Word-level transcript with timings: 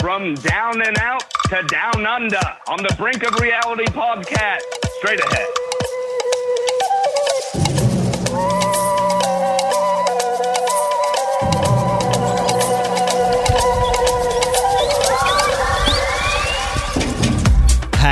From 0.00 0.34
down 0.36 0.80
and 0.80 0.96
out 0.98 1.22
to 1.50 1.62
down 1.64 2.06
under 2.06 2.40
on 2.68 2.78
the 2.78 2.94
Brink 2.96 3.22
of 3.22 3.38
Reality 3.38 3.84
podcast. 3.84 4.62
Straight 4.98 5.20
ahead. 5.20 5.69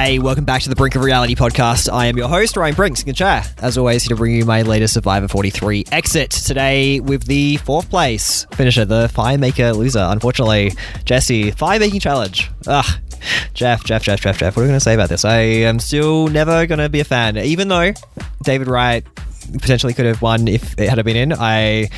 Hey, 0.09 0.19
welcome 0.19 0.47
back 0.47 0.63
to 0.63 0.71
the 0.71 0.75
Brink 0.75 0.95
of 0.95 1.05
Reality 1.05 1.35
podcast. 1.35 1.93
I 1.93 2.07
am 2.07 2.17
your 2.17 2.31
host, 2.31 2.57
Ryan 2.57 2.75
Brinks, 2.75 3.03
in 3.03 3.09
the 3.09 3.13
chair. 3.13 3.43
As 3.59 3.77
always, 3.77 4.05
here 4.05 4.09
to 4.09 4.17
bring 4.17 4.35
you 4.35 4.47
my 4.47 4.63
latest 4.63 4.95
Survivor 4.95 5.29
43 5.29 5.85
exit. 5.93 6.31
Today 6.31 6.99
with 7.01 7.27
the 7.27 7.59
fourth 7.59 7.91
place 7.91 8.47
finisher, 8.55 8.87
the 8.87 9.09
Firemaker 9.09 9.77
loser. 9.77 9.99
Unfortunately, 9.99 10.73
Jesse, 11.05 11.51
Fire 11.51 11.79
Making 11.79 12.01
Challenge. 12.01 12.51
Ugh. 12.67 13.01
Jeff, 13.53 13.85
Jeff, 13.85 14.03
Jeff, 14.03 14.23
Jeff, 14.23 14.39
Jeff. 14.39 14.57
What 14.57 14.63
are 14.63 14.65
we 14.65 14.69
going 14.69 14.79
to 14.79 14.83
say 14.83 14.95
about 14.95 15.11
this? 15.11 15.27
I 15.27 15.41
am 15.41 15.79
still 15.79 16.29
never 16.29 16.67
going 16.67 16.79
to 16.79 16.89
be 16.89 17.01
a 17.01 17.05
fan, 17.05 17.37
even 17.37 17.69
though 17.69 17.93
David 18.43 18.69
Wright 18.69 19.05
potentially 19.61 19.93
could 19.93 20.07
have 20.07 20.23
won 20.23 20.49
if 20.49 20.73
it 20.81 20.89
had 20.89 21.05
been 21.05 21.17
in. 21.17 21.35
I 21.35 21.91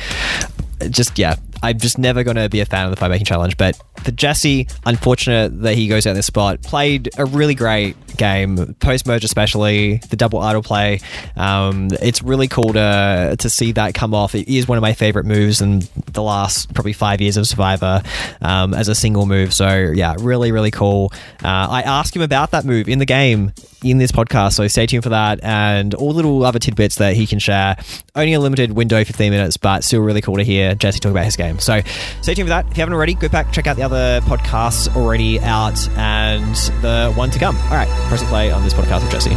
just, 0.89 1.17
yeah, 1.17 1.37
I'm 1.61 1.77
just 1.77 1.97
never 1.97 2.23
going 2.23 2.37
to 2.37 2.49
be 2.49 2.59
a 2.59 2.65
fan 2.65 2.85
of 2.85 2.91
the 2.91 2.97
Fire 2.97 3.09
Making 3.09 3.25
Challenge. 3.25 3.57
But 3.57 3.81
for 4.03 4.11
Jesse, 4.11 4.67
unfortunate 4.85 5.61
that 5.61 5.75
he 5.75 5.87
goes 5.87 6.07
out 6.07 6.13
this 6.13 6.25
spot. 6.25 6.61
Played 6.61 7.09
a 7.17 7.25
really 7.25 7.55
great 7.55 7.95
game, 8.17 8.75
post 8.75 9.05
merge 9.05 9.23
especially, 9.23 9.97
the 10.09 10.15
double 10.15 10.39
idol 10.39 10.63
play. 10.63 10.99
Um, 11.35 11.89
it's 12.01 12.21
really 12.21 12.47
cool 12.47 12.73
to 12.73 13.35
to 13.37 13.49
see 13.49 13.71
that 13.73 13.93
come 13.93 14.13
off. 14.13 14.35
It 14.35 14.47
is 14.47 14.67
one 14.67 14.77
of 14.77 14.81
my 14.81 14.93
favorite 14.93 15.25
moves 15.25 15.61
in 15.61 15.83
the 16.11 16.21
last 16.21 16.73
probably 16.73 16.93
five 16.93 17.21
years 17.21 17.37
of 17.37 17.47
Survivor 17.47 18.01
um, 18.41 18.73
as 18.73 18.87
a 18.87 18.95
single 18.95 19.25
move. 19.25 19.53
So 19.53 19.91
yeah, 19.93 20.15
really 20.19 20.51
really 20.51 20.71
cool. 20.71 21.11
Uh, 21.43 21.67
I 21.69 21.81
asked 21.83 22.15
him 22.15 22.21
about 22.21 22.51
that 22.51 22.65
move 22.65 22.89
in 22.89 22.99
the 22.99 23.05
game 23.05 23.53
in 23.83 23.97
this 23.97 24.11
podcast, 24.11 24.53
so 24.53 24.67
stay 24.67 24.85
tuned 24.85 25.03
for 25.03 25.09
that 25.09 25.43
and 25.43 25.93
all 25.95 26.11
little 26.11 26.43
other 26.45 26.59
tidbits 26.59 26.97
that 26.97 27.15
he 27.15 27.25
can 27.25 27.39
share. 27.39 27.77
Only 28.15 28.33
a 28.33 28.39
limited 28.39 28.73
window, 28.73 29.03
15 29.03 29.31
minutes, 29.31 29.57
but 29.57 29.83
still 29.83 30.01
really 30.01 30.21
cool 30.21 30.37
to 30.37 30.43
hear 30.43 30.75
Jesse 30.75 30.99
talk 30.99 31.11
about 31.11 31.25
his 31.25 31.35
game. 31.35 31.59
So 31.59 31.81
stay 32.21 32.33
tuned 32.33 32.47
for 32.47 32.51
that. 32.51 32.65
If 32.67 32.77
you 32.77 32.81
haven't 32.81 32.93
already, 32.93 33.13
go 33.13 33.29
back 33.29 33.51
check 33.51 33.67
out 33.67 33.75
the 33.75 33.83
other 33.83 34.21
podcasts 34.21 34.93
already 34.95 35.39
out 35.39 35.87
and 35.97 36.55
the 36.81 37.11
one 37.15 37.31
to 37.31 37.39
come. 37.39 37.55
All 37.55 37.71
right, 37.71 37.89
press 38.07 38.23
play 38.23 38.51
on 38.51 38.63
this 38.63 38.73
podcast 38.73 39.01
with 39.01 39.11
Jesse. 39.11 39.31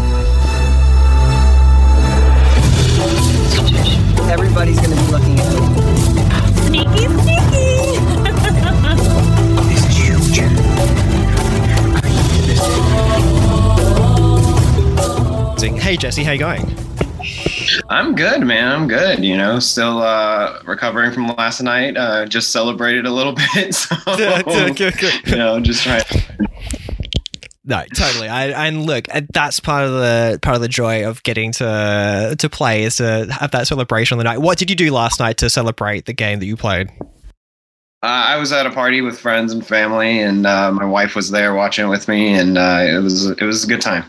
Everybody's 4.31 4.81
going 4.81 4.91
to 4.91 4.94
Hey 15.95 15.99
Jesse, 15.99 16.25
how 16.25 16.33
you 16.33 16.41
going? 16.41 16.61
I'm 17.89 18.17
good, 18.17 18.41
man. 18.41 18.73
I'm 18.73 18.89
good. 18.89 19.25
You 19.25 19.37
know, 19.37 19.61
still 19.61 20.03
uh, 20.03 20.61
recovering 20.65 21.13
from 21.13 21.29
last 21.29 21.63
night. 21.63 21.97
Uh, 21.97 22.27
just 22.27 22.51
celebrated 22.51 23.07
a 23.07 23.13
little 23.13 23.33
bit. 23.55 23.77
So, 23.77 23.95
you 24.19 25.37
know, 25.37 25.61
just 25.61 25.85
trying. 25.85 26.03
No, 27.65 27.85
totally. 27.95 28.27
I 28.27 28.67
and 28.67 28.87
look, 28.87 29.07
that's 29.33 29.61
part 29.61 29.85
of 29.85 29.93
the 29.93 30.41
part 30.43 30.57
of 30.57 30.63
the 30.63 30.69
joy 30.69 31.09
of 31.09 31.23
getting 31.23 31.53
to 31.53 32.35
to 32.41 32.49
play 32.51 32.83
is 32.83 32.97
to 32.97 33.29
have 33.31 33.53
that 33.53 33.69
celebration 33.69 34.17
on 34.17 34.19
the 34.19 34.25
night. 34.25 34.39
What 34.39 34.59
did 34.59 34.71
you 34.71 34.75
do 34.75 34.91
last 34.91 35.21
night 35.21 35.37
to 35.37 35.49
celebrate 35.49 36.07
the 36.07 36.13
game 36.13 36.41
that 36.41 36.47
you 36.47 36.57
played? 36.57 36.91
Uh, 38.05 38.27
I 38.27 38.37
was 38.37 38.53
at 38.53 38.67
a 38.67 38.71
party 38.71 39.01
with 39.01 39.19
friends 39.19 39.51
and 39.51 39.67
family, 39.67 40.21
and 40.21 40.47
uh, 40.47 40.71
my 40.71 40.85
wife 40.85 41.17
was 41.17 41.31
there 41.31 41.55
watching 41.55 41.87
it 41.87 41.89
with 41.89 42.07
me, 42.07 42.35
and 42.35 42.59
uh, 42.59 42.85
it 42.87 43.03
was 43.03 43.31
it 43.31 43.41
was 43.41 43.65
a 43.65 43.67
good 43.67 43.81
time. 43.81 44.05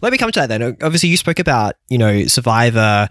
Let 0.00 0.12
me 0.12 0.16
come 0.16 0.32
to 0.32 0.40
that 0.40 0.46
then. 0.46 0.78
Obviously, 0.82 1.10
you 1.10 1.18
spoke 1.18 1.38
about 1.38 1.74
you 1.90 1.98
know 1.98 2.24
Survivor 2.24 3.06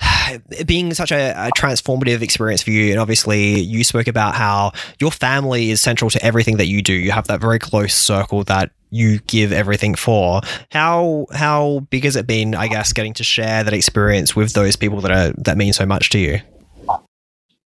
being 0.66 0.94
such 0.94 1.12
a, 1.12 1.48
a, 1.48 1.50
transformative 1.50 2.22
experience 2.22 2.62
for 2.62 2.70
you, 2.70 2.92
and 2.92 2.98
obviously 2.98 3.60
you 3.60 3.84
spoke 3.84 4.06
about 4.06 4.34
how 4.34 4.72
your 5.00 5.10
family 5.10 5.70
is 5.70 5.82
central 5.82 6.08
to 6.08 6.24
everything 6.24 6.56
that 6.56 6.68
you 6.68 6.80
do. 6.80 6.94
You 6.94 7.10
have 7.10 7.26
that 7.26 7.42
very 7.42 7.58
close 7.58 7.92
circle 7.92 8.44
that 8.44 8.70
you 8.88 9.18
give 9.26 9.52
everything 9.52 9.96
for. 9.96 10.40
How 10.70 11.26
how 11.30 11.80
big 11.90 12.04
has 12.04 12.16
it 12.16 12.26
been? 12.26 12.54
I 12.54 12.68
guess 12.68 12.94
getting 12.94 13.12
to 13.14 13.22
share 13.22 13.64
that 13.64 13.74
experience 13.74 14.34
with 14.34 14.54
those 14.54 14.76
people 14.76 15.02
that 15.02 15.10
are 15.10 15.34
that 15.42 15.58
mean 15.58 15.74
so 15.74 15.84
much 15.84 16.08
to 16.10 16.18
you. 16.18 16.40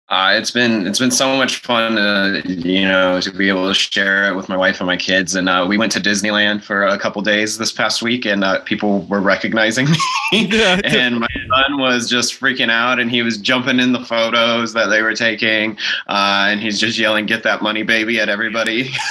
Uh, 0.09 0.35
it's 0.37 0.51
been 0.51 0.87
it's 0.87 0.99
been 0.99 1.11
so 1.11 1.35
much 1.35 1.57
fun, 1.57 1.97
uh, 1.97 2.41
you 2.45 2.83
know, 2.83 3.19
to 3.19 3.29
be 3.29 3.49
able 3.49 3.67
to 3.67 3.73
share 3.73 4.31
it 4.31 4.35
with 4.37 4.47
my 4.47 4.55
wife 4.55 4.79
and 4.79 4.87
my 4.87 4.95
kids. 4.95 5.35
And 5.35 5.49
uh, 5.49 5.65
we 5.67 5.77
went 5.77 5.91
to 5.93 5.99
Disneyland 5.99 6.63
for 6.63 6.85
a 6.85 6.97
couple 6.97 7.21
days 7.21 7.57
this 7.57 7.73
past 7.73 8.01
week, 8.01 8.25
and 8.25 8.41
uh, 8.41 8.61
people 8.61 9.01
were 9.07 9.19
recognizing 9.19 9.85
me. 10.31 10.49
and 10.85 11.19
my 11.19 11.27
son 11.49 11.81
was 11.81 12.09
just 12.09 12.39
freaking 12.39 12.71
out, 12.71 12.99
and 12.99 13.11
he 13.11 13.21
was 13.21 13.37
jumping 13.37 13.81
in 13.81 13.91
the 13.91 13.99
photos 13.99 14.71
that 14.71 14.87
they 14.87 15.01
were 15.01 15.13
taking, 15.13 15.77
uh, 16.07 16.47
and 16.49 16.61
he's 16.61 16.79
just 16.79 16.97
yelling, 16.97 17.25
"Get 17.25 17.43
that 17.43 17.61
money, 17.61 17.83
baby!" 17.83 18.17
at 18.21 18.29
everybody. 18.29 18.91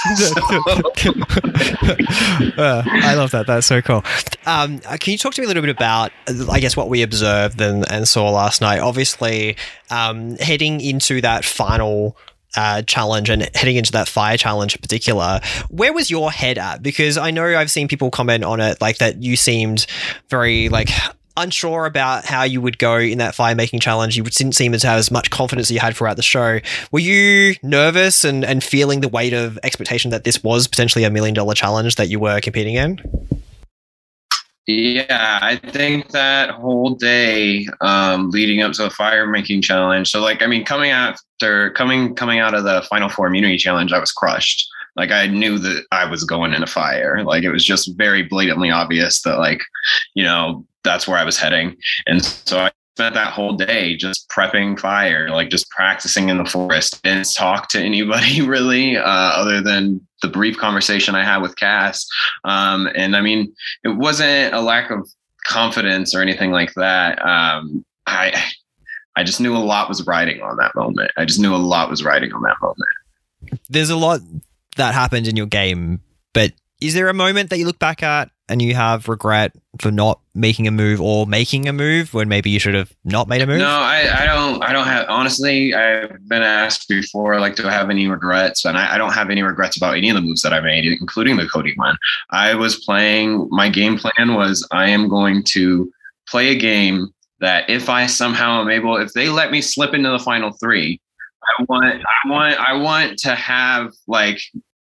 Uh, 2.57 2.81
I 2.85 3.13
love 3.13 3.31
that. 3.31 3.45
That's 3.47 3.67
so 3.67 3.81
cool. 3.81 4.03
Um, 4.45 4.79
can 4.79 5.11
you 5.11 5.17
talk 5.17 5.33
to 5.35 5.41
me 5.41 5.45
a 5.45 5.47
little 5.47 5.61
bit 5.61 5.69
about, 5.69 6.11
I 6.49 6.59
guess, 6.59 6.75
what 6.75 6.89
we 6.89 7.01
observed 7.01 7.61
and, 7.61 7.89
and 7.91 8.07
saw 8.07 8.29
last 8.31 8.61
night? 8.61 8.79
Obviously, 8.79 9.55
um, 9.89 10.35
heading 10.37 10.81
into 10.81 11.21
that 11.21 11.45
final 11.45 12.17
uh, 12.55 12.81
challenge 12.83 13.29
and 13.29 13.49
heading 13.55 13.75
into 13.75 13.91
that 13.91 14.07
fire 14.07 14.37
challenge 14.37 14.75
in 14.75 14.81
particular, 14.81 15.39
where 15.69 15.93
was 15.93 16.09
your 16.09 16.31
head 16.31 16.57
at? 16.57 16.81
Because 16.81 17.17
I 17.17 17.31
know 17.31 17.57
I've 17.57 17.71
seen 17.71 17.87
people 17.87 18.09
comment 18.09 18.43
on 18.43 18.59
it 18.59 18.81
like 18.81 18.97
that 18.97 19.21
you 19.21 19.35
seemed 19.35 19.85
very 20.29 20.69
like 20.69 20.89
unsure 21.37 21.85
about 21.85 22.25
how 22.25 22.43
you 22.43 22.59
would 22.59 22.79
go 22.79 22.97
in 22.97 23.19
that 23.19 23.35
fire 23.35 23.53
making 23.55 23.79
challenge. 23.79 24.17
You 24.17 24.23
didn't 24.23 24.53
seem 24.53 24.71
to 24.71 24.87
have 24.87 24.97
as 24.97 25.11
much 25.11 25.29
confidence 25.29 25.67
as 25.67 25.71
you 25.71 25.79
had 25.79 25.95
throughout 25.95 26.15
the 26.15 26.23
show. 26.23 26.59
Were 26.91 26.99
you 26.99 27.55
nervous 27.61 28.23
and, 28.23 28.43
and 28.43 28.63
feeling 28.63 29.01
the 29.01 29.07
weight 29.07 29.33
of 29.33 29.59
expectation 29.63 30.09
that 30.11 30.23
this 30.23 30.43
was 30.43 30.67
potentially 30.67 31.03
a 31.03 31.11
million 31.11 31.35
dollar 31.35 31.53
challenge 31.53 31.95
that 31.95 32.09
you 32.09 32.19
were 32.19 32.41
competing 32.41 32.75
in? 32.75 32.99
Yeah, 34.67 35.39
I 35.41 35.55
think 35.55 36.09
that 36.09 36.49
whole 36.49 36.95
day 36.95 37.65
um, 37.79 38.31
leading 38.31 38.61
up 38.61 38.73
to 38.73 38.83
the 38.83 38.89
fire 38.89 39.25
making 39.25 39.61
challenge. 39.61 40.09
So, 40.11 40.19
like, 40.19 40.41
I 40.41 40.47
mean, 40.47 40.65
coming 40.65 40.91
after 40.91 41.71
coming 41.71 42.13
coming 42.15 42.39
out 42.39 42.53
of 42.53 42.65
the 42.65 42.81
final 42.89 43.07
four 43.07 43.27
immunity 43.27 43.57
challenge, 43.57 43.93
I 43.93 43.99
was 43.99 44.11
crushed. 44.11 44.67
Like, 44.97 45.11
I 45.11 45.27
knew 45.27 45.57
that 45.59 45.85
I 45.93 46.03
was 46.09 46.25
going 46.25 46.53
in 46.53 46.63
a 46.63 46.67
fire. 46.67 47.23
Like, 47.23 47.43
it 47.43 47.51
was 47.51 47.63
just 47.63 47.97
very 47.97 48.23
blatantly 48.23 48.69
obvious 48.69 49.21
that, 49.21 49.37
like, 49.37 49.61
you 50.15 50.23
know, 50.25 50.65
that's 50.83 51.07
where 51.07 51.17
I 51.17 51.23
was 51.23 51.37
heading. 51.37 51.77
And 52.05 52.23
so 52.25 52.59
I 52.59 52.71
spent 52.97 53.13
that 53.13 53.31
whole 53.31 53.53
day 53.53 53.95
just 53.95 54.27
prepping 54.29 54.79
fire, 54.79 55.29
like 55.29 55.51
just 55.51 55.69
practicing 55.69 56.29
in 56.29 56.39
the 56.39 56.45
forest. 56.45 57.03
Didn't 57.03 57.31
talk 57.31 57.69
to 57.69 57.79
anybody 57.79 58.41
really, 58.55 58.97
uh, 58.97 59.03
other 59.03 59.61
than 59.61 60.01
the 60.23 60.27
brief 60.27 60.57
conversation 60.57 61.13
I 61.13 61.23
had 61.23 61.43
with 61.43 61.55
Cass. 61.57 62.07
Um, 62.43 62.89
and 62.95 63.15
I 63.15 63.21
mean, 63.21 63.53
it 63.83 63.89
wasn't 63.89 64.55
a 64.55 64.61
lack 64.61 64.89
of 64.89 65.07
confidence 65.45 66.15
or 66.15 66.21
anything 66.23 66.49
like 66.49 66.73
that. 66.73 67.23
Um, 67.23 67.85
I 68.07 68.33
I 69.15 69.23
just 69.23 69.39
knew 69.39 69.55
a 69.55 69.59
lot 69.59 69.89
was 69.89 70.05
riding 70.07 70.41
on 70.41 70.57
that 70.57 70.73
moment. 70.73 71.11
I 71.17 71.25
just 71.25 71.39
knew 71.39 71.53
a 71.53 71.57
lot 71.57 71.91
was 71.91 72.03
riding 72.03 72.33
on 72.33 72.41
that 72.41 72.55
moment. 72.63 73.61
There's 73.69 73.91
a 73.91 73.95
lot 73.95 74.21
that 74.77 74.95
happened 74.95 75.27
in 75.27 75.35
your 75.35 75.45
game, 75.45 76.01
but 76.33 76.51
is 76.81 76.95
there 76.95 77.09
a 77.09 77.13
moment 77.13 77.51
that 77.51 77.59
you 77.59 77.65
look 77.67 77.77
back 77.77 78.01
at 78.01 78.31
and 78.49 78.61
you 78.61 78.75
have 78.75 79.07
regret 79.07 79.53
for 79.79 79.91
not 79.91 80.19
making 80.33 80.67
a 80.67 80.71
move 80.71 81.01
or 81.01 81.25
making 81.25 81.67
a 81.67 81.73
move 81.73 82.13
when 82.13 82.29
maybe 82.29 82.49
you 82.49 82.59
should 82.59 82.73
have 82.73 82.95
not 83.03 83.27
made 83.27 83.41
a 83.41 83.47
move? 83.47 83.59
No, 83.59 83.67
I, 83.67 84.23
I 84.23 84.25
don't. 84.25 84.63
I 84.63 84.71
don't 84.73 84.87
have. 84.87 85.05
Honestly, 85.09 85.73
I've 85.73 86.27
been 86.27 86.41
asked 86.41 86.87
before, 86.87 87.39
like, 87.39 87.55
do 87.55 87.67
I 87.67 87.71
have 87.71 87.89
any 87.89 88.07
regrets? 88.07 88.65
And 88.65 88.77
I, 88.77 88.95
I 88.95 88.97
don't 88.97 89.13
have 89.13 89.29
any 89.29 89.43
regrets 89.43 89.77
about 89.77 89.97
any 89.97 90.09
of 90.09 90.15
the 90.15 90.21
moves 90.21 90.41
that 90.41 90.53
I 90.53 90.59
made, 90.59 90.85
including 90.85 91.37
the 91.37 91.47
Cody 91.47 91.73
one. 91.75 91.97
I 92.31 92.55
was 92.55 92.83
playing. 92.83 93.47
My 93.51 93.69
game 93.69 93.97
plan 93.97 94.33
was 94.33 94.67
I 94.71 94.89
am 94.89 95.09
going 95.09 95.43
to 95.49 95.91
play 96.27 96.49
a 96.49 96.55
game 96.55 97.13
that 97.39 97.69
if 97.69 97.89
I 97.89 98.07
somehow 98.07 98.61
am 98.61 98.69
able, 98.69 98.97
if 98.97 99.13
they 99.13 99.29
let 99.29 99.51
me 99.51 99.61
slip 99.61 99.93
into 99.93 100.09
the 100.09 100.19
final 100.19 100.51
three, 100.51 100.99
I 101.59 101.63
want, 101.69 101.85
I 101.85 102.29
want, 102.29 102.59
I 102.59 102.73
want 102.73 103.19
to 103.19 103.35
have 103.35 103.93
like 104.07 104.39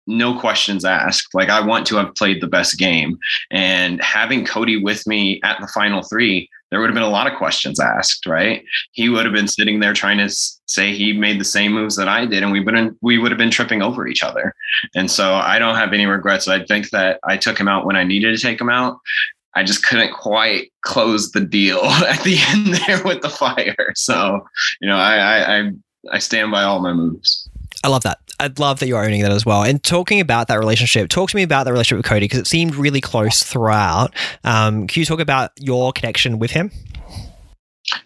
no 0.08 0.38
questions 0.38 0.84
asked. 0.84 1.34
Like 1.34 1.50
I 1.50 1.64
want 1.64 1.86
to 1.88 1.96
have 1.96 2.14
played 2.14 2.40
the 2.40 2.48
best 2.48 2.78
game. 2.78 3.18
And 3.50 4.02
having 4.02 4.44
Cody 4.44 4.82
with 4.82 5.06
me 5.06 5.40
at 5.44 5.60
the 5.60 5.68
final 5.68 6.02
three, 6.02 6.48
there 6.70 6.80
would 6.80 6.88
have 6.88 6.94
been 6.94 7.02
a 7.02 7.08
lot 7.08 7.30
of 7.30 7.38
questions 7.38 7.78
asked, 7.78 8.26
right? 8.26 8.64
He 8.92 9.08
would 9.08 9.24
have 9.24 9.34
been 9.34 9.48
sitting 9.48 9.80
there 9.80 9.92
trying 9.92 10.18
to 10.18 10.28
say 10.66 10.92
he 10.92 11.12
made 11.12 11.40
the 11.40 11.44
same 11.44 11.72
moves 11.72 11.96
that 11.96 12.08
I 12.08 12.26
did, 12.26 12.42
and 12.42 12.52
we 12.52 12.60
would 12.60 12.76
have, 12.76 12.94
we 13.00 13.18
would 13.18 13.30
have 13.30 13.38
been 13.38 13.50
tripping 13.50 13.82
over 13.82 14.06
each 14.06 14.22
other. 14.22 14.54
And 14.94 15.10
so 15.10 15.34
I 15.34 15.58
don't 15.58 15.76
have 15.76 15.92
any 15.92 16.06
regrets. 16.06 16.48
I 16.48 16.64
think 16.64 16.90
that 16.90 17.20
I 17.24 17.36
took 17.36 17.58
him 17.58 17.68
out 17.68 17.86
when 17.86 17.96
I 17.96 18.04
needed 18.04 18.36
to 18.36 18.42
take 18.42 18.60
him 18.60 18.68
out. 18.68 18.98
I 19.54 19.64
just 19.64 19.84
couldn't 19.84 20.12
quite 20.12 20.70
close 20.82 21.30
the 21.32 21.40
deal 21.40 21.82
at 21.84 22.22
the 22.22 22.38
end 22.48 22.74
there 22.86 23.02
with 23.02 23.22
the 23.22 23.30
fire. 23.30 23.92
So, 23.94 24.46
you 24.80 24.88
know, 24.88 24.96
I 24.96 25.16
I 25.16 25.58
I, 25.58 25.70
I 26.12 26.18
stand 26.18 26.50
by 26.50 26.64
all 26.64 26.80
my 26.80 26.92
moves. 26.92 27.47
I 27.84 27.88
love 27.88 28.02
that. 28.02 28.18
I'd 28.40 28.58
love 28.58 28.80
that 28.80 28.86
you're 28.86 29.02
owning 29.02 29.22
that 29.22 29.32
as 29.32 29.46
well. 29.46 29.62
And 29.62 29.82
talking 29.82 30.20
about 30.20 30.48
that 30.48 30.58
relationship, 30.58 31.08
talk 31.08 31.30
to 31.30 31.36
me 31.36 31.42
about 31.42 31.64
that 31.64 31.72
relationship 31.72 31.98
with 31.98 32.06
Cody 32.06 32.24
because 32.24 32.40
it 32.40 32.46
seemed 32.46 32.74
really 32.74 33.00
close 33.00 33.42
throughout. 33.42 34.14
Um, 34.44 34.86
can 34.86 35.00
you 35.00 35.06
talk 35.06 35.20
about 35.20 35.52
your 35.58 35.92
connection 35.92 36.38
with 36.38 36.50
him? 36.50 36.70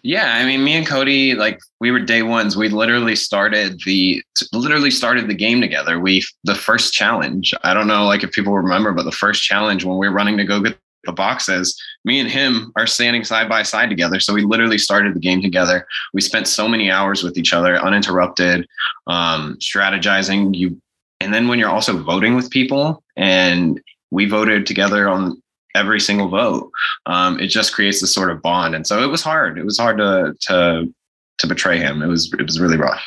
Yeah, 0.01 0.35
I 0.35 0.45
mean, 0.45 0.63
me 0.63 0.73
and 0.75 0.87
Cody, 0.87 1.33
like 1.35 1.59
we 1.79 1.91
were 1.91 1.99
day 1.99 2.23
ones. 2.23 2.55
We 2.55 2.69
literally 2.69 3.15
started 3.15 3.81
the 3.85 4.23
literally 4.53 4.91
started 4.91 5.27
the 5.27 5.33
game 5.33 5.59
together. 5.59 5.99
We 5.99 6.23
the 6.45 6.55
first 6.55 6.93
challenge. 6.93 7.53
I 7.63 7.73
don't 7.73 7.87
know, 7.87 8.05
like 8.05 8.23
if 8.23 8.31
people 8.31 8.53
remember, 8.55 8.93
but 8.93 9.03
the 9.03 9.11
first 9.11 9.43
challenge 9.43 9.83
when 9.83 9.97
we 9.97 10.07
were 10.07 10.13
running 10.13 10.37
to 10.37 10.45
go 10.45 10.61
get 10.61 10.77
the 11.03 11.11
boxes, 11.11 11.79
me 12.05 12.19
and 12.19 12.29
him 12.29 12.71
are 12.75 12.87
standing 12.87 13.23
side 13.23 13.49
by 13.49 13.63
side 13.63 13.89
together. 13.89 14.19
So 14.19 14.33
we 14.33 14.43
literally 14.43 14.77
started 14.77 15.15
the 15.15 15.19
game 15.19 15.41
together. 15.41 15.85
We 16.13 16.21
spent 16.21 16.47
so 16.47 16.67
many 16.67 16.91
hours 16.91 17.23
with 17.23 17.37
each 17.37 17.53
other, 17.53 17.77
uninterrupted, 17.77 18.67
um, 19.07 19.57
strategizing. 19.59 20.55
You, 20.55 20.81
and 21.19 21.33
then 21.33 21.47
when 21.47 21.59
you're 21.59 21.69
also 21.69 21.97
voting 21.97 22.35
with 22.35 22.49
people, 22.49 23.03
and 23.15 23.81
we 24.11 24.25
voted 24.25 24.65
together 24.65 25.09
on 25.09 25.41
every 25.75 25.99
single 25.99 26.29
vote. 26.29 26.71
Um, 27.05 27.39
it 27.39 27.47
just 27.47 27.73
creates 27.73 28.01
this 28.01 28.13
sort 28.13 28.31
of 28.31 28.41
bond, 28.41 28.75
and 28.75 28.85
so 28.85 29.03
it 29.03 29.07
was 29.07 29.21
hard. 29.21 29.57
It 29.57 29.65
was 29.65 29.77
hard 29.77 29.97
to 29.97 30.35
to 30.41 30.93
to 31.39 31.47
betray 31.47 31.79
him. 31.79 32.01
It 32.01 32.07
was 32.07 32.31
it 32.33 32.43
was 32.43 32.59
really 32.59 32.77
rough. 32.77 33.03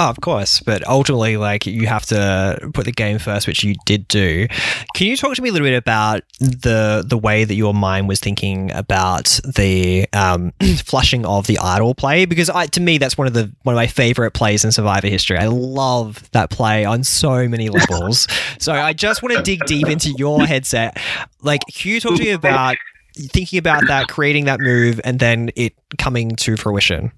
Oh, 0.00 0.10
of 0.10 0.20
course, 0.20 0.60
but 0.60 0.86
ultimately, 0.86 1.36
like 1.36 1.66
you 1.66 1.88
have 1.88 2.06
to 2.06 2.70
put 2.72 2.84
the 2.84 2.92
game 2.92 3.18
first, 3.18 3.48
which 3.48 3.64
you 3.64 3.74
did 3.84 4.06
do. 4.06 4.46
Can 4.94 5.08
you 5.08 5.16
talk 5.16 5.34
to 5.34 5.42
me 5.42 5.48
a 5.48 5.52
little 5.52 5.66
bit 5.66 5.76
about 5.76 6.22
the 6.38 7.02
the 7.04 7.18
way 7.18 7.42
that 7.42 7.56
your 7.56 7.74
mind 7.74 8.06
was 8.06 8.20
thinking 8.20 8.70
about 8.70 9.40
the 9.56 10.06
um, 10.12 10.52
flushing 10.84 11.26
of 11.26 11.48
the 11.48 11.58
idol 11.58 11.96
play? 11.96 12.26
Because 12.26 12.48
I, 12.48 12.66
to 12.66 12.80
me, 12.80 12.98
that's 12.98 13.18
one 13.18 13.26
of 13.26 13.34
the 13.34 13.50
one 13.64 13.74
of 13.74 13.76
my 13.76 13.88
favorite 13.88 14.30
plays 14.30 14.64
in 14.64 14.70
Survivor 14.70 15.08
history. 15.08 15.36
I 15.36 15.46
love 15.46 16.30
that 16.30 16.50
play 16.50 16.84
on 16.84 17.02
so 17.02 17.48
many 17.48 17.68
levels. 17.90 18.28
so 18.60 18.72
I 18.72 18.92
just 18.92 19.20
want 19.24 19.36
to 19.36 19.42
dig 19.42 19.66
deep 19.66 19.88
into 19.88 20.12
your 20.16 20.46
headset. 20.46 20.96
Like, 21.42 21.62
can 21.74 21.90
you 21.90 21.98
talk 21.98 22.14
to 22.18 22.22
me 22.22 22.30
about 22.30 22.76
thinking 23.16 23.58
about 23.58 23.88
that, 23.88 24.06
creating 24.06 24.44
that 24.44 24.60
move, 24.60 25.00
and 25.02 25.18
then 25.18 25.50
it 25.56 25.74
coming 25.98 26.36
to 26.36 26.56
fruition? 26.56 27.10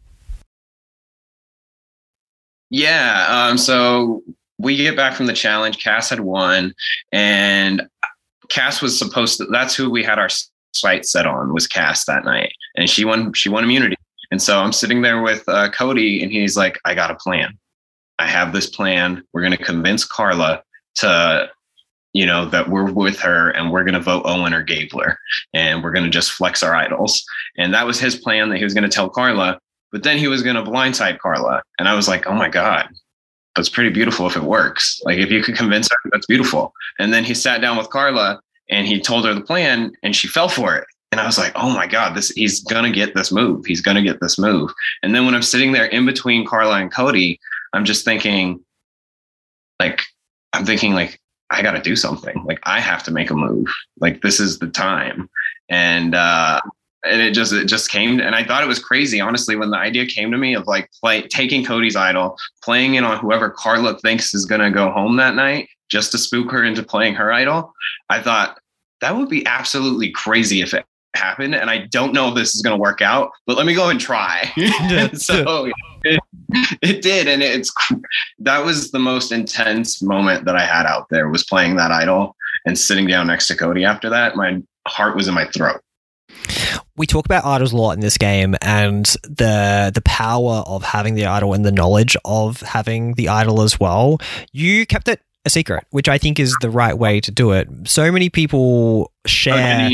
Yeah. 2.70 3.26
Um, 3.28 3.58
so 3.58 4.22
we 4.58 4.76
get 4.76 4.96
back 4.96 5.14
from 5.14 5.26
the 5.26 5.32
challenge. 5.32 5.82
Cass 5.82 6.08
had 6.08 6.20
won, 6.20 6.74
and 7.12 7.88
Cass 8.48 8.80
was 8.80 8.98
supposed 8.98 9.38
to. 9.38 9.46
That's 9.46 9.74
who 9.74 9.90
we 9.90 10.04
had 10.04 10.18
our 10.18 10.28
sight 10.72 11.04
set 11.06 11.26
on 11.26 11.52
was 11.52 11.66
Cass 11.66 12.04
that 12.04 12.24
night, 12.24 12.52
and 12.76 12.88
she 12.88 13.04
won. 13.04 13.32
She 13.32 13.48
won 13.48 13.64
immunity. 13.64 13.96
And 14.30 14.40
so 14.40 14.60
I'm 14.60 14.72
sitting 14.72 15.02
there 15.02 15.20
with 15.20 15.42
uh, 15.48 15.70
Cody, 15.70 16.22
and 16.22 16.30
he's 16.30 16.56
like, 16.56 16.78
"I 16.84 16.94
got 16.94 17.10
a 17.10 17.16
plan. 17.16 17.58
I 18.18 18.26
have 18.26 18.52
this 18.52 18.68
plan. 18.68 19.24
We're 19.32 19.42
going 19.42 19.56
to 19.56 19.64
convince 19.64 20.04
Karla 20.04 20.62
to." 20.96 21.50
You 22.12 22.26
know, 22.26 22.44
that 22.46 22.68
we're 22.68 22.90
with 22.90 23.20
her 23.20 23.50
and 23.50 23.70
we're 23.70 23.84
going 23.84 23.94
to 23.94 24.00
vote 24.00 24.22
Owen 24.24 24.52
or 24.52 24.64
Gabler 24.64 25.16
and 25.54 25.80
we're 25.80 25.92
going 25.92 26.04
to 26.04 26.10
just 26.10 26.32
flex 26.32 26.60
our 26.60 26.74
idols. 26.74 27.24
And 27.56 27.72
that 27.72 27.86
was 27.86 28.00
his 28.00 28.16
plan 28.16 28.48
that 28.48 28.58
he 28.58 28.64
was 28.64 28.74
going 28.74 28.82
to 28.82 28.90
tell 28.90 29.08
Karla. 29.08 29.60
But 29.92 30.02
then 30.02 30.18
he 30.18 30.28
was 30.28 30.42
going 30.42 30.56
to 30.56 30.62
blindside 30.62 31.18
Karla. 31.18 31.62
And 31.78 31.88
I 31.88 31.94
was 31.94 32.08
like, 32.08 32.26
oh 32.26 32.34
my 32.34 32.48
God, 32.48 32.88
that's 33.56 33.68
pretty 33.68 33.90
beautiful 33.90 34.26
if 34.26 34.36
it 34.36 34.42
works. 34.42 35.00
Like, 35.04 35.18
if 35.18 35.30
you 35.30 35.42
could 35.42 35.56
convince 35.56 35.88
her, 35.90 36.10
that's 36.12 36.26
beautiful. 36.26 36.72
And 36.98 37.12
then 37.12 37.24
he 37.24 37.34
sat 37.34 37.60
down 37.60 37.76
with 37.76 37.90
Karla 37.90 38.40
and 38.68 38.86
he 38.86 39.00
told 39.00 39.24
her 39.24 39.34
the 39.34 39.40
plan 39.40 39.92
and 40.02 40.14
she 40.14 40.28
fell 40.28 40.48
for 40.48 40.76
it. 40.76 40.84
And 41.12 41.20
I 41.20 41.26
was 41.26 41.38
like, 41.38 41.52
oh 41.56 41.70
my 41.70 41.88
God, 41.88 42.14
this 42.14 42.30
he's 42.30 42.62
gonna 42.62 42.92
get 42.92 43.14
this 43.14 43.32
move. 43.32 43.66
He's 43.66 43.80
gonna 43.80 44.02
get 44.02 44.20
this 44.20 44.38
move. 44.38 44.72
And 45.02 45.12
then 45.12 45.26
when 45.26 45.34
I'm 45.34 45.42
sitting 45.42 45.72
there 45.72 45.86
in 45.86 46.06
between 46.06 46.46
Karla 46.46 46.80
and 46.80 46.92
Cody, 46.92 47.40
I'm 47.72 47.84
just 47.84 48.04
thinking, 48.04 48.64
like, 49.80 50.02
I'm 50.52 50.64
thinking 50.64 50.94
like, 50.94 51.20
I 51.50 51.62
gotta 51.62 51.80
do 51.80 51.96
something. 51.96 52.44
Like 52.44 52.60
I 52.62 52.80
have 52.80 53.02
to 53.04 53.10
make 53.10 53.30
a 53.30 53.34
move. 53.34 53.66
Like 53.98 54.22
this 54.22 54.38
is 54.38 54.60
the 54.60 54.68
time. 54.68 55.28
And 55.68 56.14
uh 56.14 56.60
and 57.04 57.20
it 57.20 57.32
just 57.32 57.52
it 57.52 57.66
just 57.66 57.90
came 57.90 58.20
and 58.20 58.34
i 58.34 58.44
thought 58.44 58.62
it 58.62 58.68
was 58.68 58.78
crazy 58.78 59.20
honestly 59.20 59.56
when 59.56 59.70
the 59.70 59.76
idea 59.76 60.06
came 60.06 60.30
to 60.30 60.38
me 60.38 60.54
of 60.54 60.66
like 60.66 60.90
play 61.00 61.22
taking 61.22 61.64
cody's 61.64 61.96
idol 61.96 62.36
playing 62.62 62.94
it 62.94 63.04
on 63.04 63.18
whoever 63.18 63.50
karla 63.50 63.98
thinks 63.98 64.34
is 64.34 64.44
going 64.44 64.60
to 64.60 64.70
go 64.70 64.90
home 64.90 65.16
that 65.16 65.34
night 65.34 65.68
just 65.88 66.12
to 66.12 66.18
spook 66.18 66.50
her 66.50 66.64
into 66.64 66.82
playing 66.82 67.14
her 67.14 67.32
idol 67.32 67.72
i 68.08 68.20
thought 68.20 68.58
that 69.00 69.16
would 69.16 69.28
be 69.28 69.46
absolutely 69.46 70.10
crazy 70.10 70.60
if 70.60 70.74
it 70.74 70.84
happened 71.14 71.54
and 71.54 71.70
i 71.70 71.78
don't 71.86 72.12
know 72.12 72.28
if 72.28 72.34
this 72.34 72.54
is 72.54 72.62
going 72.62 72.76
to 72.76 72.80
work 72.80 73.00
out 73.00 73.30
but 73.46 73.56
let 73.56 73.66
me 73.66 73.74
go 73.74 73.88
and 73.88 74.00
try. 74.00 74.50
So 75.14 75.70
it, 76.02 76.20
it 76.80 77.02
did 77.02 77.28
and 77.28 77.42
it's 77.42 77.72
that 78.38 78.64
was 78.64 78.90
the 78.90 78.98
most 78.98 79.32
intense 79.32 80.00
moment 80.00 80.46
that 80.46 80.56
i 80.56 80.64
had 80.64 80.86
out 80.86 81.08
there 81.10 81.28
was 81.28 81.44
playing 81.44 81.76
that 81.76 81.90
idol 81.90 82.34
and 82.64 82.78
sitting 82.78 83.06
down 83.06 83.26
next 83.26 83.46
to 83.48 83.56
cody 83.56 83.84
after 83.84 84.08
that. 84.10 84.36
My 84.36 84.62
heart 84.86 85.16
was 85.16 85.28
in 85.28 85.34
my 85.34 85.46
throat 85.46 85.80
we 87.00 87.06
talk 87.06 87.24
about 87.24 87.46
idols 87.46 87.72
a 87.72 87.76
lot 87.76 87.92
in 87.92 88.00
this 88.00 88.18
game 88.18 88.54
and 88.60 89.06
the 89.22 89.90
the 89.92 90.02
power 90.04 90.62
of 90.66 90.82
having 90.82 91.14
the 91.14 91.24
idol 91.24 91.54
and 91.54 91.64
the 91.64 91.72
knowledge 91.72 92.14
of 92.26 92.60
having 92.60 93.14
the 93.14 93.30
idol 93.30 93.62
as 93.62 93.80
well. 93.80 94.18
You 94.52 94.84
kept 94.84 95.08
it 95.08 95.22
a 95.46 95.50
secret, 95.50 95.86
which 95.90 96.10
I 96.10 96.18
think 96.18 96.38
is 96.38 96.54
the 96.60 96.68
right 96.68 96.96
way 96.96 97.18
to 97.22 97.30
do 97.30 97.52
it. 97.52 97.68
So 97.84 98.12
many 98.12 98.28
people 98.28 99.10
share. 99.26 99.88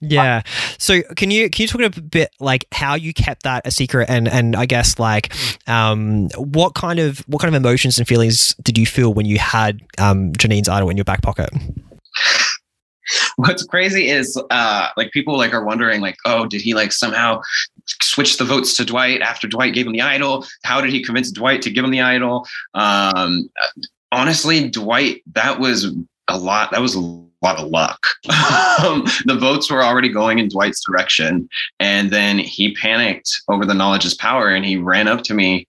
Yeah. 0.00 0.42
So 0.78 1.02
can 1.02 1.30
you 1.30 1.48
can 1.48 1.62
you 1.62 1.68
talk 1.68 1.80
a 1.80 2.00
bit 2.00 2.30
like 2.40 2.64
how 2.72 2.94
you 2.94 3.14
kept 3.14 3.44
that 3.44 3.64
a 3.66 3.70
secret 3.70 4.10
and 4.10 4.26
and 4.26 4.56
I 4.56 4.66
guess 4.66 4.98
like 4.98 5.32
um 5.68 6.28
what 6.38 6.74
kind 6.74 6.98
of 6.98 7.20
what 7.28 7.40
kind 7.40 7.54
of 7.54 7.62
emotions 7.62 7.98
and 7.98 8.08
feelings 8.08 8.56
did 8.62 8.76
you 8.76 8.86
feel 8.86 9.14
when 9.14 9.26
you 9.26 9.38
had 9.38 9.80
um 9.98 10.32
Jeanine's 10.32 10.68
idol 10.68 10.90
in 10.90 10.96
your 10.96 11.04
back 11.04 11.22
pocket? 11.22 11.50
what's 13.36 13.64
crazy 13.64 14.08
is 14.08 14.40
uh 14.50 14.88
like 14.96 15.10
people 15.12 15.36
like 15.36 15.54
are 15.54 15.64
wondering 15.64 16.00
like 16.00 16.16
oh 16.24 16.46
did 16.46 16.60
he 16.60 16.74
like 16.74 16.92
somehow 16.92 17.40
switch 18.02 18.38
the 18.38 18.44
votes 18.44 18.76
to 18.76 18.84
dwight 18.84 19.20
after 19.20 19.48
dwight 19.48 19.74
gave 19.74 19.86
him 19.86 19.92
the 19.92 20.00
idol? 20.00 20.46
How 20.64 20.80
did 20.80 20.90
he 20.90 21.02
convince 21.02 21.30
dwight 21.30 21.62
to 21.62 21.70
give 21.70 21.84
him 21.84 21.90
the 21.90 22.00
idol? 22.00 22.46
Um 22.74 23.50
honestly 24.12 24.68
dwight 24.68 25.22
that 25.32 25.60
was 25.60 25.94
a 26.28 26.38
lot 26.38 26.70
that 26.72 26.80
was 26.80 26.94
a 26.94 27.00
lot 27.00 27.58
of 27.58 27.68
luck. 27.68 28.06
Um, 28.80 29.04
the 29.26 29.36
votes 29.36 29.70
were 29.70 29.84
already 29.84 30.08
going 30.08 30.38
in 30.38 30.48
dwight's 30.48 30.82
direction 30.82 31.50
and 31.80 32.10
then 32.10 32.38
he 32.38 32.74
panicked 32.74 33.42
over 33.48 33.66
the 33.66 33.74
knowledge 33.74 34.06
is 34.06 34.14
power 34.14 34.48
and 34.48 34.64
he 34.64 34.78
ran 34.78 35.06
up 35.06 35.22
to 35.24 35.34
me 35.34 35.68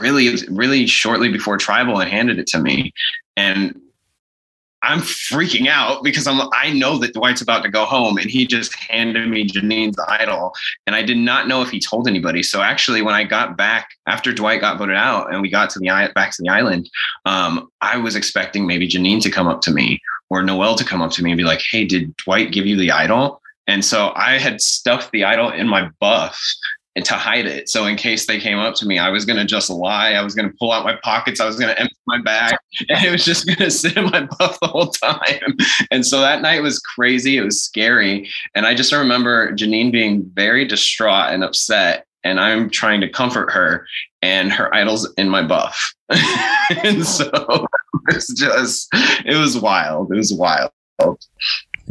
really 0.00 0.36
really 0.48 0.86
shortly 0.86 1.30
before 1.30 1.58
tribal 1.58 2.00
and 2.00 2.10
handed 2.10 2.38
it 2.38 2.46
to 2.48 2.58
me. 2.58 2.94
And 3.36 3.78
I'm 4.82 5.00
freaking 5.00 5.66
out 5.66 6.02
because 6.02 6.26
I'm 6.26 6.40
I 6.52 6.72
know 6.72 6.98
that 6.98 7.14
Dwight's 7.14 7.42
about 7.42 7.62
to 7.64 7.70
go 7.70 7.84
home 7.84 8.16
and 8.16 8.30
he 8.30 8.46
just 8.46 8.74
handed 8.74 9.28
me 9.28 9.46
Jeanine's 9.46 9.98
idol 10.08 10.52
and 10.86 10.96
I 10.96 11.02
did 11.02 11.18
not 11.18 11.48
know 11.48 11.62
if 11.62 11.70
he 11.70 11.80
told 11.80 12.08
anybody. 12.08 12.42
So 12.42 12.62
actually 12.62 13.02
when 13.02 13.14
I 13.14 13.24
got 13.24 13.56
back 13.56 13.90
after 14.06 14.32
Dwight 14.32 14.60
got 14.60 14.78
voted 14.78 14.96
out 14.96 15.32
and 15.32 15.42
we 15.42 15.50
got 15.50 15.70
to 15.70 15.78
the 15.78 16.10
back 16.14 16.30
to 16.32 16.42
the 16.42 16.48
island, 16.48 16.88
um, 17.26 17.68
I 17.80 17.98
was 17.98 18.16
expecting 18.16 18.66
maybe 18.66 18.88
Jeanine 18.88 19.22
to 19.22 19.30
come 19.30 19.46
up 19.46 19.60
to 19.62 19.70
me 19.70 20.00
or 20.30 20.42
Noelle 20.42 20.76
to 20.76 20.84
come 20.84 21.02
up 21.02 21.10
to 21.12 21.22
me 21.22 21.30
and 21.32 21.38
be 21.38 21.44
like, 21.44 21.60
"Hey, 21.70 21.84
did 21.84 22.16
Dwight 22.16 22.52
give 22.52 22.66
you 22.66 22.76
the 22.76 22.90
idol?" 22.90 23.42
And 23.66 23.84
so 23.84 24.12
I 24.16 24.38
had 24.38 24.60
stuffed 24.60 25.12
the 25.12 25.24
idol 25.24 25.50
in 25.50 25.68
my 25.68 25.90
buff 26.00 26.40
to 27.04 27.14
hide 27.14 27.46
it. 27.46 27.68
So 27.68 27.86
in 27.86 27.96
case 27.96 28.26
they 28.26 28.38
came 28.38 28.58
up 28.58 28.74
to 28.76 28.86
me, 28.86 28.98
I 28.98 29.10
was 29.10 29.24
going 29.24 29.38
to 29.38 29.44
just 29.44 29.70
lie. 29.70 30.12
I 30.12 30.22
was 30.22 30.34
going 30.34 30.48
to 30.48 30.56
pull 30.58 30.72
out 30.72 30.84
my 30.84 30.96
pockets. 31.02 31.40
I 31.40 31.46
was 31.46 31.56
going 31.56 31.74
to 31.74 31.78
empty 31.78 31.94
my 32.06 32.20
bag 32.22 32.56
and 32.88 33.04
it 33.04 33.10
was 33.10 33.24
just 33.24 33.46
going 33.46 33.58
to 33.58 33.70
sit 33.70 33.96
in 33.96 34.04
my 34.04 34.26
buff 34.38 34.58
the 34.60 34.68
whole 34.68 34.90
time. 34.90 35.56
And 35.90 36.06
so 36.06 36.20
that 36.20 36.42
night 36.42 36.62
was 36.62 36.78
crazy. 36.78 37.36
It 37.36 37.42
was 37.42 37.62
scary. 37.62 38.28
And 38.54 38.66
I 38.66 38.74
just 38.74 38.92
remember 38.92 39.52
Jeanine 39.52 39.92
being 39.92 40.30
very 40.34 40.66
distraught 40.66 41.32
and 41.32 41.44
upset. 41.44 42.06
And 42.22 42.38
I'm 42.38 42.68
trying 42.68 43.00
to 43.00 43.08
comfort 43.08 43.50
her 43.52 43.86
and 44.20 44.52
her 44.52 44.74
idol's 44.74 45.10
in 45.14 45.28
my 45.28 45.42
buff. 45.42 45.94
and 46.10 47.06
so 47.06 47.30
it 48.08 48.14
was 48.14 48.26
just, 48.28 48.88
it 49.24 49.38
was 49.38 49.58
wild. 49.58 50.12
It 50.12 50.16
was 50.16 50.34
wild. 50.34 50.70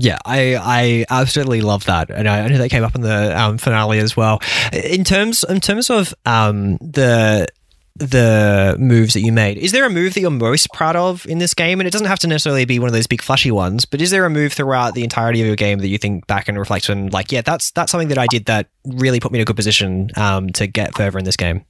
Yeah, 0.02 0.18
I, 0.26 0.56
I 0.56 1.06
absolutely 1.10 1.62
love 1.62 1.86
that, 1.86 2.10
and 2.10 2.28
I 2.28 2.48
know 2.48 2.58
that 2.58 2.70
came 2.70 2.84
up 2.84 2.96
in 2.96 3.02
the 3.02 3.40
um, 3.40 3.58
finale 3.58 4.00
as 4.00 4.16
well. 4.16 4.40
In 4.72 5.04
terms 5.04 5.44
in 5.44 5.60
terms 5.60 5.90
of 5.90 6.14
um, 6.26 6.78
the 6.78 7.48
the 7.96 8.78
moves 8.80 9.14
that 9.14 9.22
you 9.22 9.34
made, 9.34 9.58
is 9.58 9.74
there 9.74 9.86
a 9.86 9.90
move 9.90 10.14
that 10.14 10.22
you're 10.22 10.32
most 10.32 10.72
proud 10.72 10.96
of 10.96 11.26
in 11.26 11.40
this 11.40 11.54
game? 11.54 11.82
And 11.82 11.88
it 11.88 11.92
doesn't 11.92 12.08
have 12.08 12.20
to 12.20 12.28
necessarily 12.28 12.64
be 12.64 12.80
one 12.80 12.88
of 12.88 12.94
those 12.94 13.08
big 13.08 13.22
flashy 13.22 13.52
ones, 13.52 13.84
but 13.84 14.02
is 14.02 14.10
there 14.10 14.26
a 14.26 14.30
move 14.30 14.54
throughout 14.54 14.94
the 14.94 15.04
entirety 15.04 15.42
of 15.42 15.48
your 15.48 15.58
game 15.58 15.80
that 15.80 15.90
you 15.90 15.98
think 15.98 16.26
back 16.28 16.48
and 16.48 16.58
reflect 16.58 16.90
on, 16.90 17.08
like, 17.08 17.32
yeah, 17.34 17.42
that's 17.42 17.72
that's 17.72 17.92
something 17.92 18.08
that 18.08 18.18
I 18.18 18.28
did 18.28 18.46
that 18.46 18.68
really 18.86 19.20
put 19.20 19.34
me 19.34 19.40
in 19.40 19.42
a 19.42 19.46
good 19.46 19.58
position 19.58 20.12
um, 20.16 20.50
to 20.52 20.66
get 20.66 20.96
further 20.96 21.20
in 21.20 21.26
this 21.26 21.36
game? 21.36 21.66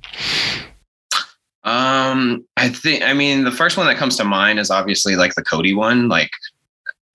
Um, 1.63 2.45
I 2.57 2.69
think 2.69 3.03
I 3.03 3.13
mean 3.13 3.43
the 3.43 3.51
first 3.51 3.75
one 3.75 3.88
that 3.88 3.98
comes 3.98 4.15
to 4.17 4.24
mind 4.24 4.59
is 4.59 4.69
obviously 4.69 5.15
like 5.15 5.33
the 5.33 5.43
Cody 5.43 5.74
one, 5.74 6.09
like 6.09 6.29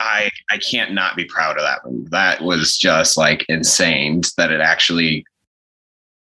I 0.00 0.30
I 0.50 0.58
can't 0.58 0.92
not 0.92 1.16
be 1.16 1.24
proud 1.24 1.56
of 1.56 1.62
that 1.62 1.84
one. 1.84 2.06
That 2.10 2.42
was 2.42 2.76
just 2.76 3.16
like 3.16 3.44
insane 3.48 4.22
that 4.36 4.50
it 4.50 4.60
actually 4.60 5.24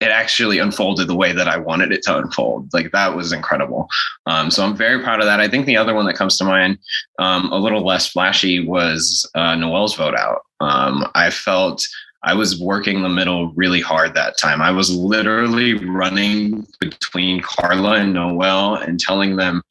it 0.01 0.09
actually 0.09 0.59
unfolded 0.59 1.09
the 1.09 1.15
way 1.15 1.33
that 1.33 1.47
I 1.47 1.59
wanted 1.59 1.93
it 1.93 2.03
to 2.05 2.17
unfold. 2.17 2.73
Like 2.73 2.91
that 2.93 3.15
was 3.15 3.33
incredible. 3.33 3.87
Um, 4.27 4.51
so 4.51 4.65
I'm 4.65 4.75
very 4.75 5.03
proud 5.03 5.21
of 5.21 5.27
that. 5.27 5.41
I 5.41 5.49
think 5.49 5.67
the 5.67 5.77
other 5.77 5.95
one 5.95 6.07
that 6.07 6.17
comes 6.17 6.39
to 6.39 6.45
mind, 6.45 6.79
um, 7.19 7.53
a 7.53 7.59
little 7.59 7.85
less 7.85 8.09
flashy, 8.09 8.67
was 8.67 9.31
uh, 9.35 9.55
Noelle's 9.55 9.95
vote 9.95 10.17
out. 10.17 10.41
Um, 10.61 11.07
I 11.15 11.29
felt 11.29 11.87
I 12.23 12.35
was 12.35 12.61
working 12.61 13.03
the 13.03 13.09
middle 13.11 13.53
really 13.53 13.81
hard 13.81 14.15
that 14.15 14.39
time. 14.39 14.63
I 14.63 14.71
was 14.71 14.95
literally 14.95 15.75
running 15.75 16.67
between 16.81 17.43
Karla 17.43 17.97
and 17.97 18.15
Noelle 18.15 18.77
and 18.77 18.99
telling 18.99 19.37
them 19.37 19.63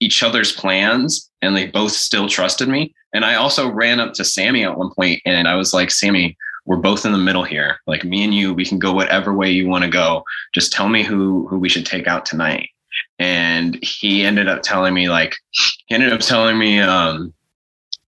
each 0.00 0.22
other's 0.22 0.52
plans, 0.52 1.30
and 1.40 1.56
they 1.56 1.66
both 1.66 1.92
still 1.92 2.28
trusted 2.28 2.68
me. 2.68 2.94
And 3.12 3.24
I 3.24 3.34
also 3.34 3.68
ran 3.68 4.00
up 4.00 4.14
to 4.14 4.24
Sami 4.24 4.64
at 4.64 4.76
one 4.76 4.90
point 4.94 5.20
and 5.24 5.46
I 5.46 5.54
was 5.54 5.74
like, 5.74 5.90
Sami, 5.90 6.36
we're 6.64 6.76
both 6.76 7.04
in 7.04 7.12
the 7.12 7.18
middle 7.18 7.44
here. 7.44 7.78
Like 7.86 8.04
me 8.04 8.24
and 8.24 8.34
you, 8.34 8.54
we 8.54 8.64
can 8.64 8.78
go 8.78 8.92
whatever 8.92 9.34
way 9.34 9.50
you 9.50 9.68
want 9.68 9.84
to 9.84 9.90
go. 9.90 10.24
Just 10.54 10.72
tell 10.72 10.88
me 10.88 11.02
who 11.02 11.46
who 11.48 11.58
we 11.58 11.68
should 11.68 11.86
take 11.86 12.06
out 12.06 12.24
tonight. 12.24 12.68
And 13.18 13.78
he 13.82 14.24
ended 14.24 14.48
up 14.48 14.62
telling 14.62 14.94
me 14.94 15.08
like 15.08 15.34
he 15.86 15.94
ended 15.94 16.12
up 16.12 16.20
telling 16.20 16.58
me 16.58 16.80
um 16.80 17.32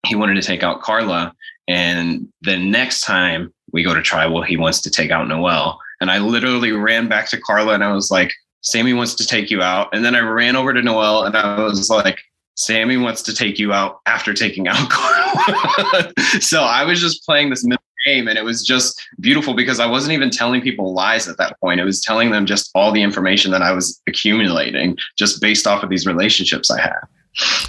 he 0.06 0.14
wanted 0.14 0.34
to 0.34 0.42
take 0.42 0.62
out 0.62 0.82
Karla. 0.82 1.34
And 1.68 2.28
the 2.42 2.56
next 2.56 3.00
time 3.00 3.52
we 3.72 3.82
go 3.82 3.94
to 3.94 4.02
tribal, 4.02 4.42
he 4.42 4.56
wants 4.56 4.80
to 4.82 4.90
take 4.90 5.10
out 5.10 5.26
Noelle. 5.26 5.80
And 6.00 6.10
I 6.10 6.18
literally 6.18 6.72
ran 6.72 7.08
back 7.08 7.28
to 7.30 7.40
Karla 7.40 7.74
and 7.74 7.82
I 7.82 7.92
was 7.92 8.10
like, 8.10 8.32
Sami 8.60 8.92
wants 8.92 9.14
to 9.16 9.26
take 9.26 9.50
you 9.50 9.62
out. 9.62 9.88
And 9.92 10.04
then 10.04 10.14
I 10.14 10.20
ran 10.20 10.56
over 10.56 10.72
to 10.72 10.82
Noelle 10.82 11.24
and 11.24 11.36
I 11.36 11.60
was 11.60 11.90
like, 11.90 12.18
Sami 12.56 12.96
wants 12.96 13.22
to 13.22 13.34
take 13.34 13.58
you 13.58 13.72
out 13.72 14.00
after 14.06 14.32
taking 14.32 14.66
out 14.66 14.76
so 16.40 16.62
I 16.62 16.84
was 16.84 17.00
just 17.00 17.24
playing 17.24 17.50
this 17.50 17.64
middle 17.64 17.82
game 18.06 18.28
and 18.28 18.38
it 18.38 18.44
was 18.44 18.64
just 18.64 19.00
beautiful 19.20 19.54
because 19.54 19.78
I 19.78 19.86
wasn't 19.86 20.12
even 20.12 20.30
telling 20.30 20.62
people 20.62 20.94
lies 20.94 21.28
at 21.28 21.36
that 21.38 21.60
point. 21.60 21.80
It 21.80 21.84
was 21.84 22.00
telling 22.00 22.30
them 22.30 22.46
just 22.46 22.70
all 22.74 22.92
the 22.92 23.02
information 23.02 23.50
that 23.50 23.62
I 23.62 23.72
was 23.72 24.00
accumulating 24.06 24.96
just 25.16 25.40
based 25.40 25.66
off 25.66 25.82
of 25.82 25.90
these 25.90 26.06
relationships 26.06 26.70
I 26.70 26.80
had. 26.80 27.00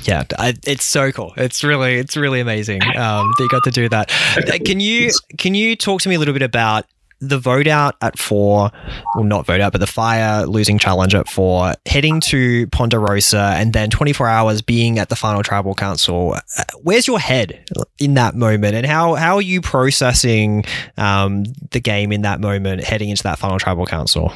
Yeah, 0.03 0.23
I, 0.39 0.53
it's 0.65 0.85
so 0.85 1.11
cool. 1.11 1.33
It's 1.35 1.63
really, 1.63 1.95
it's 1.95 2.15
really 2.15 2.39
amazing 2.39 2.81
um, 2.95 3.33
that 3.37 3.39
you 3.39 3.49
got 3.49 3.63
to 3.65 3.71
do 3.71 3.89
that. 3.89 4.09
Can 4.65 4.79
you 4.79 5.11
can 5.37 5.55
you 5.55 5.75
talk 5.75 6.01
to 6.01 6.09
me 6.09 6.15
a 6.15 6.19
little 6.19 6.33
bit 6.33 6.41
about 6.41 6.85
the 7.19 7.39
vote 7.39 7.67
out 7.67 7.95
at 8.01 8.19
four, 8.19 8.71
well, 9.15 9.23
not 9.23 9.45
vote 9.45 9.61
out, 9.61 9.71
but 9.71 9.79
the 9.79 9.87
fire 9.87 10.45
losing 10.45 10.77
challenge 10.77 11.15
at 11.15 11.27
four, 11.27 11.73
heading 11.85 12.19
to 12.21 12.67
Ponderosa, 12.67 13.53
and 13.55 13.73
then 13.73 13.89
24 13.89 14.27
hours 14.27 14.61
being 14.61 14.99
at 14.99 15.09
the 15.09 15.15
final 15.15 15.43
tribal 15.43 15.73
council. 15.73 16.35
Uh, 16.57 16.63
where's 16.81 17.07
your 17.07 17.19
head 17.19 17.65
in 17.99 18.13
that 18.15 18.35
moment, 18.35 18.75
and 18.75 18.85
how 18.85 19.15
how 19.15 19.35
are 19.35 19.41
you 19.41 19.61
processing 19.61 20.63
um, 20.97 21.45
the 21.71 21.79
game 21.79 22.11
in 22.11 22.21
that 22.21 22.39
moment, 22.39 22.83
heading 22.83 23.09
into 23.09 23.23
that 23.23 23.39
final 23.39 23.57
tribal 23.57 23.85
council? 23.85 24.31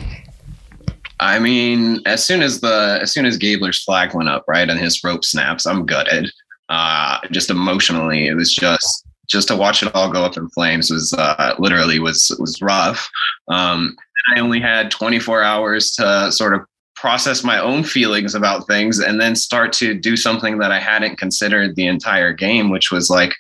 I 1.20 1.38
mean, 1.38 2.02
as 2.08 2.26
soon 2.26 2.42
as 2.42 2.62
the 2.62 3.00
as 3.02 3.12
soon 3.12 3.26
as 3.26 3.38
Gabler's 3.38 3.84
flag 3.84 4.16
went 4.16 4.28
up, 4.28 4.44
right, 4.48 4.68
and 4.68 4.80
his 4.80 5.04
rope 5.04 5.24
snaps, 5.24 5.66
I'm 5.66 5.86
gutted. 5.86 6.32
Uh, 6.70 7.20
just 7.32 7.50
emotionally, 7.50 8.28
it 8.28 8.34
was 8.34 8.54
just 8.54 9.06
just 9.32 9.48
to 9.48 9.56
watch 9.56 9.82
it 9.82 9.94
all 9.96 10.12
go 10.12 10.24
up 10.24 10.38
in 10.38 10.50
flames 10.50 10.92
was 10.92 11.14
uh, 11.14 11.56
literally 11.58 12.00
was 12.00 12.36
was 12.40 12.62
rough. 12.62 13.10
Um, 13.48 13.96
I 14.36 14.40
only 14.40 14.60
had 14.60 14.92
24 14.92 15.42
hours 15.42 15.92
to 15.94 16.32
sort 16.32 16.54
of 16.54 16.62
process 16.96 17.44
my 17.44 17.60
own 17.60 17.84
feelings 17.84 18.36
about 18.36 18.68
things 18.68 19.00
and 19.00 19.20
then 19.20 19.36
start 19.36 19.74
to 19.74 19.96
do 19.96 20.16
something 20.16 20.60
that 20.60 20.72
I 20.72 20.80
hadn't 20.80 21.18
considered 21.18 21.76
the 21.76 21.88
entire 21.88 22.32
game, 22.32 22.70
which 22.70 22.92
was 22.92 23.10
like 23.10 23.34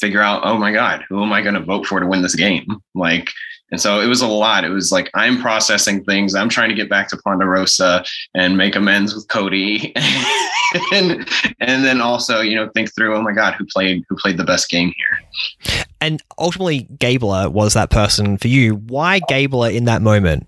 figure 0.00 0.20
out, 0.20 0.42
oh 0.44 0.58
my 0.58 0.72
God, 0.72 1.04
who 1.08 1.22
am 1.22 1.32
I 1.32 1.42
going 1.42 1.54
to 1.54 1.60
vote 1.60 1.86
for 1.86 2.00
to 2.00 2.06
win 2.06 2.22
this 2.22 2.34
game? 2.34 2.66
Like, 2.94 3.30
and 3.72 3.80
so 3.80 4.00
it 4.00 4.06
was 4.06 4.20
a 4.20 4.28
lot. 4.28 4.64
It 4.64 4.68
was 4.68 4.92
like 4.92 5.10
I'm 5.14 5.40
processing 5.40 6.04
things. 6.04 6.34
I'm 6.34 6.50
trying 6.50 6.68
to 6.68 6.74
get 6.74 6.90
back 6.90 7.08
to 7.08 7.16
Ponderosa 7.16 8.04
and 8.34 8.56
make 8.56 8.76
amends 8.76 9.14
with 9.14 9.26
Cody, 9.28 9.94
and 10.92 11.26
and 11.58 11.82
then 11.82 12.02
also 12.02 12.40
you 12.40 12.54
know 12.54 12.68
think 12.74 12.94
through. 12.94 13.16
Oh 13.16 13.22
my 13.22 13.32
God, 13.32 13.54
who 13.54 13.64
played 13.64 14.04
who 14.08 14.16
played 14.16 14.36
the 14.36 14.44
best 14.44 14.68
game 14.68 14.92
here? 14.96 15.84
And 16.02 16.22
ultimately, 16.38 16.86
Gabler 16.98 17.48
was 17.48 17.72
that 17.72 17.88
person 17.90 18.36
for 18.36 18.48
you. 18.48 18.74
Why 18.74 19.20
Gabler 19.28 19.70
in 19.70 19.86
that 19.86 20.02
moment? 20.02 20.46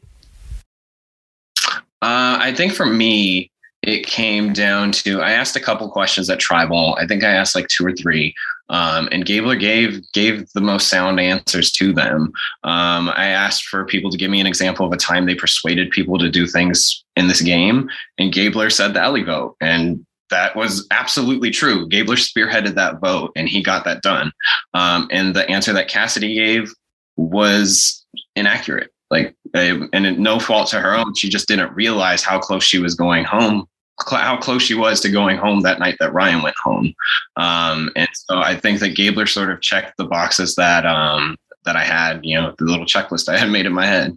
Uh, 2.03 2.37
I 2.39 2.53
think 2.55 2.75
for 2.75 2.85
me, 2.85 3.51
it 3.83 4.07
came 4.07 4.53
down 4.53 4.93
to 4.93 5.23
I 5.23 5.33
asked 5.33 5.57
a 5.57 5.61
couple 5.61 5.89
questions 5.91 6.29
at 6.29 6.41
Tribal. 6.41 6.99
I 7.01 7.07
think 7.07 7.25
I 7.25 7.31
asked 7.31 7.55
like 7.55 7.69
two 7.69 7.87
or 7.87 7.93
three. 7.93 8.35
Um, 8.71 9.09
and 9.13 9.27
Gabler 9.27 9.57
gave 9.57 10.01
gave 10.13 10.51
the 10.53 10.61
most 10.61 10.89
sound 10.89 11.21
answers 11.21 11.71
to 11.73 11.93
them. 11.93 12.33
Um, 12.63 13.11
I 13.11 13.27
asked 13.27 13.65
for 13.65 13.85
people 13.85 14.11
to 14.11 14.17
give 14.17 14.31
me 14.31 14.41
an 14.41 14.47
example 14.47 14.87
of 14.87 14.93
a 14.93 14.97
time 14.97 15.27
they 15.27 15.35
persuaded 15.35 15.91
people 15.91 16.19
to 16.19 16.31
do 16.31 16.47
things 16.47 17.05
in 17.17 17.29
this 17.29 17.41
game, 17.41 17.89
and 18.19 18.33
Gabler 18.33 18.71
said 18.71 18.95
the 18.95 19.03
Elie 19.03 19.23
vote, 19.23 19.57
and 19.61 20.05
that 20.31 20.57
was 20.57 20.87
absolutely 20.91 21.51
true. 21.51 21.89
Gabler 21.89 22.17
spearheaded 22.17 22.75
that 22.75 23.01
vote, 23.01 23.33
and 23.37 23.49
he 23.49 23.63
got 23.63 23.85
that 23.85 24.03
done. 24.03 24.33
Um, 24.73 25.09
and 25.11 25.37
the 25.37 25.49
answer 25.49 25.73
that 25.73 25.89
Cassidy 25.89 26.35
gave 26.35 26.73
was 27.17 28.05
inaccurate. 28.35 28.91
Like, 29.11 29.37
and 29.55 30.19
no 30.19 30.41
fault 30.41 30.69
to 30.71 30.81
her 30.81 30.95
own, 30.95 31.15
she 31.15 31.29
just 31.29 31.47
didn't 31.47 31.75
realize 31.75 32.25
how 32.25 32.41
close 32.41 32.65
she 32.65 32.79
was 32.79 32.95
going 32.95 33.25
home 33.25 33.69
how 34.11 34.37
close 34.37 34.63
she 34.63 34.75
was 34.75 35.01
to 35.01 35.11
going 35.11 35.37
home 35.37 35.61
that 35.61 35.79
night 35.79 35.97
that 36.01 36.13
Ryan 36.13 36.43
went 36.43 36.57
home. 36.63 36.95
Um, 37.37 37.91
and 37.97 38.09
so 38.13 38.39
I 38.39 38.57
think 38.57 38.81
that 38.81 38.97
Gabler 38.97 39.27
sort 39.27 39.51
of 39.51 39.61
checked 39.61 39.97
the 39.97 40.05
boxes 40.05 40.55
that 40.57 40.85
um, 40.85 41.37
that 41.65 41.77
I 41.77 41.85
had, 41.85 42.21
you 42.25 42.41
know, 42.41 42.55
the 42.59 42.65
little 42.65 42.87
checklist 42.87 43.29
I 43.29 43.39
had 43.39 43.51
made 43.51 43.67
in 43.67 43.73
my 43.73 43.87
head. 43.87 44.17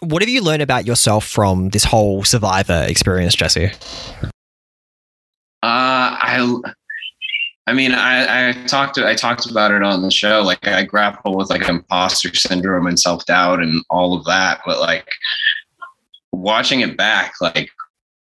What 0.00 0.22
have 0.22 0.28
you 0.28 0.42
learned 0.42 0.62
about 0.62 0.86
yourself 0.86 1.26
from 1.26 1.70
this 1.70 1.84
whole 1.84 2.24
Survivor 2.24 2.84
experience, 2.88 3.34
Jesse? 3.34 3.70
Uh, 5.64 6.18
I, 6.18 6.60
I 7.66 7.72
mean, 7.72 7.92
I, 7.92 8.48
I 8.48 8.52
talked 8.66 8.96
to, 8.96 9.06
I 9.06 9.14
talked 9.14 9.48
about 9.48 9.70
it 9.70 9.82
on 9.82 10.02
the 10.02 10.10
show. 10.10 10.42
Like 10.42 10.66
I 10.66 10.84
grapple 10.84 11.36
with 11.36 11.50
like 11.50 11.68
imposter 11.68 12.34
syndrome 12.34 12.86
and 12.86 12.98
self 12.98 13.24
doubt 13.26 13.60
and 13.60 13.84
all 13.90 14.16
of 14.16 14.24
that. 14.24 14.60
But 14.66 14.80
like 14.80 15.08
watching 16.32 16.80
it 16.80 16.96
back, 16.96 17.34
like 17.40 17.70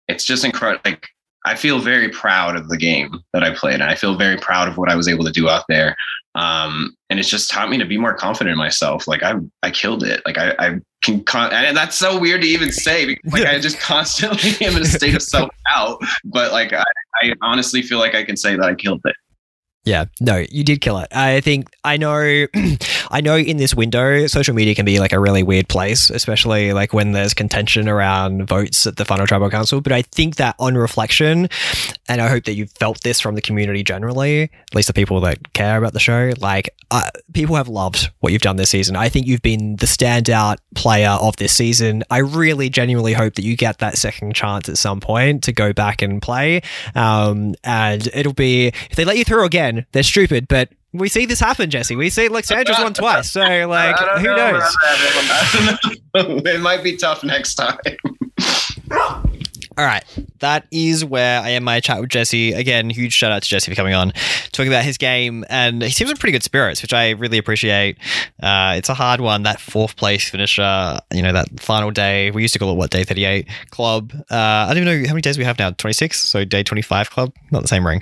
it's 0.07 0.23
just 0.23 0.43
incredible. 0.43 0.81
Like 0.85 1.07
I 1.45 1.55
feel 1.55 1.79
very 1.79 2.09
proud 2.09 2.55
of 2.55 2.69
the 2.69 2.77
game 2.77 3.19
that 3.33 3.43
I 3.43 3.53
played, 3.53 3.75
and 3.75 3.83
I 3.83 3.95
feel 3.95 4.15
very 4.15 4.37
proud 4.37 4.67
of 4.67 4.77
what 4.77 4.89
I 4.89 4.95
was 4.95 5.07
able 5.07 5.25
to 5.25 5.31
do 5.31 5.47
out 5.47 5.65
there. 5.69 5.95
Um, 6.33 6.95
and 7.09 7.17
it's 7.17 7.29
just 7.29 7.49
taught 7.49 7.69
me 7.69 7.77
to 7.77 7.85
be 7.85 7.97
more 7.97 8.13
confident 8.13 8.51
in 8.51 8.57
myself. 8.57 9.07
Like 9.07 9.23
I, 9.23 9.35
I 9.63 9.71
killed 9.71 10.03
it. 10.03 10.21
Like 10.25 10.37
I, 10.37 10.53
I 10.59 10.79
can, 11.01 11.23
con- 11.23 11.53
and 11.53 11.77
that's 11.77 11.95
so 11.95 12.19
weird 12.19 12.41
to 12.41 12.47
even 12.47 12.71
say. 12.71 13.05
Because, 13.05 13.31
like 13.31 13.45
I 13.45 13.59
just 13.59 13.79
constantly 13.79 14.53
am 14.65 14.75
in 14.75 14.81
a 14.81 14.85
state 14.85 15.15
of 15.15 15.21
self 15.21 15.49
doubt. 15.71 15.99
But 16.25 16.51
like 16.51 16.73
I, 16.73 16.83
I 17.23 17.33
honestly 17.41 17.81
feel 17.81 17.99
like 17.99 18.15
I 18.15 18.23
can 18.23 18.35
say 18.35 18.55
that 18.55 18.65
I 18.65 18.75
killed 18.75 19.01
it. 19.05 19.15
Yeah, 19.85 20.05
no, 20.19 20.43
you 20.49 20.63
did 20.63 20.81
kill 20.81 20.97
it. 20.97 21.09
I 21.11 21.41
think 21.41 21.69
I 21.83 21.97
know 21.97 22.47
I 23.11 23.21
know 23.21 23.37
in 23.37 23.57
this 23.57 23.75
window 23.75 24.25
social 24.25 24.55
media 24.55 24.73
can 24.73 24.83
be 24.83 24.99
like 24.99 25.13
a 25.13 25.19
really 25.19 25.43
weird 25.43 25.69
place, 25.69 26.09
especially 26.09 26.73
like 26.73 26.91
when 26.91 27.11
there's 27.11 27.35
contention 27.35 27.87
around 27.87 28.47
votes 28.47 28.87
at 28.87 28.97
the 28.97 29.05
final 29.05 29.27
tribal 29.27 29.49
council, 29.51 29.81
but 29.81 29.91
I 29.91 30.01
think 30.01 30.37
that 30.37 30.55
on 30.57 30.75
reflection 30.75 31.49
and 32.09 32.19
I 32.19 32.27
hope 32.27 32.45
that 32.45 32.55
you've 32.55 32.71
felt 32.71 33.03
this 33.03 33.19
from 33.19 33.35
the 33.35 33.41
community 33.41 33.83
generally, 33.83 34.43
at 34.43 34.75
least 34.75 34.87
the 34.87 34.93
people 34.93 35.21
that 35.21 35.53
care 35.53 35.77
about 35.77 35.93
the 35.93 35.99
show, 35.99 36.31
like 36.39 36.71
uh, 36.89 37.09
people 37.33 37.55
have 37.55 37.67
loved 37.67 38.09
what 38.21 38.33
you've 38.33 38.41
done 38.41 38.55
this 38.55 38.71
season. 38.71 38.95
I 38.95 39.09
think 39.09 39.27
you've 39.27 39.41
been 39.43 39.75
the 39.75 39.85
standout 39.85 40.57
player 40.73 41.09
of 41.09 41.35
this 41.35 41.53
season. 41.53 42.03
I 42.09 42.19
really 42.19 42.69
genuinely 42.69 43.13
hope 43.13 43.35
that 43.35 43.43
you 43.43 43.55
get 43.55 43.79
that 43.79 43.97
second 43.97 44.33
chance 44.33 44.67
at 44.67 44.77
some 44.77 44.99
point 44.99 45.43
to 45.43 45.51
go 45.51 45.73
back 45.73 46.01
and 46.01 46.21
play. 46.21 46.61
Um, 46.95 47.53
and 47.63 48.07
it'll 48.13 48.33
be 48.33 48.67
if 48.67 48.95
they 48.95 49.05
let 49.05 49.17
you 49.17 49.23
through 49.23 49.45
again 49.45 49.74
they're 49.91 50.03
stupid, 50.03 50.47
but 50.47 50.69
we 50.93 51.09
see 51.09 51.25
this 51.25 51.39
happen, 51.39 51.69
Jesse. 51.69 51.95
We 51.95 52.09
see 52.09 52.29
like 52.29 52.45
Sandra's 52.45 52.79
won 52.79 52.93
twice, 52.93 53.31
so 53.31 53.41
like 53.69 53.97
who 54.19 54.23
know 54.23 54.51
knows? 54.51 54.77
it 56.15 56.61
might 56.61 56.83
be 56.83 56.95
tough 56.97 57.23
next 57.23 57.55
time. 57.55 57.77
All 59.77 59.83
right, 59.83 60.05
that 60.39 60.67
is 60.71 61.03
where 61.03 61.41
I 61.41 61.51
end 61.51 61.65
my 61.65 61.81
chat 61.81 61.99
with 61.99 62.09
Jesse. 62.09 62.53
Again, 62.53 62.89
huge 62.89 63.11
shout 63.11 63.33
out 63.33 63.43
to 63.43 63.49
Jesse 63.49 63.69
for 63.69 63.75
coming 63.75 63.93
on, 63.93 64.13
talking 64.53 64.71
about 64.71 64.85
his 64.85 64.97
game, 64.97 65.43
and 65.49 65.81
he 65.81 65.89
seems 65.89 66.09
in 66.09 66.15
pretty 66.15 66.31
good 66.31 66.43
spirits, 66.43 66.81
which 66.81 66.93
I 66.93 67.09
really 67.09 67.37
appreciate. 67.37 67.97
Uh, 68.41 68.75
it's 68.77 68.87
a 68.87 68.93
hard 68.93 69.19
one, 69.19 69.43
that 69.43 69.59
fourth 69.59 69.97
place 69.97 70.29
finisher. 70.29 70.97
You 71.13 71.21
know, 71.21 71.33
that 71.33 71.59
final 71.59 71.91
day. 71.91 72.31
We 72.31 72.41
used 72.41 72.53
to 72.53 72.59
call 72.59 72.71
it 72.71 72.77
what 72.77 72.89
day 72.89 73.03
thirty 73.03 73.25
eight 73.25 73.49
club. 73.71 74.13
Uh, 74.31 74.35
I 74.35 74.67
don't 74.67 74.83
even 74.83 75.01
know 75.01 75.07
how 75.09 75.13
many 75.13 75.21
days 75.21 75.37
we 75.37 75.43
have 75.43 75.59
now. 75.59 75.71
Twenty 75.71 75.93
six, 75.93 76.21
so 76.21 76.45
day 76.45 76.63
twenty 76.63 76.81
five 76.81 77.09
club. 77.09 77.33
Not 77.51 77.63
the 77.63 77.67
same 77.67 77.85
ring, 77.85 78.01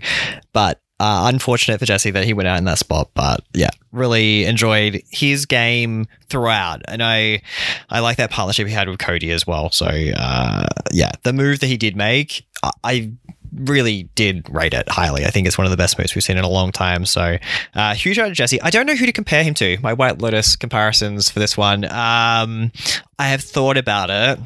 but 0.52 0.80
uh, 1.04 1.28
unfortunate 1.28 1.80
for 1.80 1.86
Jesse 1.86 2.12
that 2.12 2.24
he 2.24 2.32
went 2.32 2.48
out 2.48 2.58
in 2.58 2.64
that 2.64 2.78
spot, 2.78 3.10
but 3.14 3.44
yeah, 3.54 3.72
really 3.92 4.46
enjoyed 4.46 5.02
his 5.12 5.46
game 5.46 6.08
throughout, 6.30 6.82
and 6.88 7.04
I 7.04 7.42
I 7.90 8.00
like 8.00 8.16
that 8.18 8.32
partnership 8.32 8.68
he 8.68 8.74
had 8.74 8.88
with 8.88 9.00
Cody 9.00 9.32
as 9.32 9.46
well. 9.46 9.70
So 9.70 9.86
uh, 9.86 10.68
yeah, 10.94 11.12
the 11.24 11.34
move 11.34 11.60
that 11.60 11.68
he 11.68 11.76
did 11.76 11.98
make, 11.98 12.46
I, 12.64 12.72
I 12.86 13.12
really 13.54 14.04
did 14.16 14.50
rate 14.50 14.74
it 14.74 14.88
highly. 14.88 15.26
I 15.26 15.30
think 15.30 15.46
it's 15.46 15.58
one 15.58 15.66
of 15.66 15.72
the 15.72 15.78
best 15.78 16.00
moves 16.00 16.16
we've 16.16 16.24
seen 16.24 16.38
in 16.38 16.46
a 16.46 16.50
long 16.50 16.72
time. 16.72 17.06
So, 17.06 17.38
uh, 17.76 17.96
huge 17.96 18.18
out 18.18 18.30
to 18.30 18.34
Jesse. 18.34 18.62
I 18.62 18.70
don't 18.70 18.86
know 18.86 18.96
who 18.96 19.06
to 19.06 19.12
compare 19.12 19.44
him 19.44 19.56
to. 19.56 19.78
My 19.82 19.92
White 19.92 20.22
Lotus 20.22 20.56
comparisons 20.56 21.30
for 21.30 21.40
this 21.40 21.58
one. 21.58 21.84
Um, 21.84 22.72
I 23.20 23.28
have 23.28 23.44
thought 23.44 23.76
about 23.76 24.10
it, 24.10 24.40